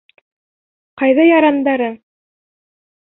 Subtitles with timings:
[1.03, 2.01] Ҡайҙа ярандарың?